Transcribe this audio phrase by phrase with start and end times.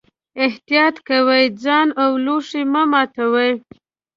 [0.45, 3.51] احتیاط کوئ، ځان او لوښي مه ماتوئ.